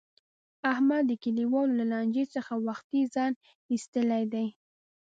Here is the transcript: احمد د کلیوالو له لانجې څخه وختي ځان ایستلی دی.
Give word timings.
احمد 0.71 1.03
د 1.07 1.11
کلیوالو 1.23 1.77
له 1.79 1.85
لانجې 1.91 2.25
څخه 2.35 2.53
وختي 2.67 3.01
ځان 3.13 3.31
ایستلی 3.71 4.23
دی. 4.33 4.47